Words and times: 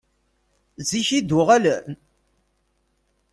Zik 0.89 1.09
i 1.17 1.19
d-uɣalen? 1.27 1.89